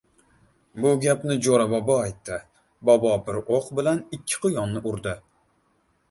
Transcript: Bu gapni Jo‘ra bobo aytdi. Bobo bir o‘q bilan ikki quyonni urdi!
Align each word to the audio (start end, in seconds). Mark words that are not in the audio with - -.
Bu 0.83 0.91
gapni 1.01 1.33
Jo‘ra 1.47 1.67
bobo 1.73 1.97
aytdi. 2.05 2.39
Bobo 2.89 3.11
bir 3.27 3.37
o‘q 3.57 3.69
bilan 3.81 4.01
ikki 4.19 4.39
quyonni 4.47 4.83
urdi! 4.93 5.13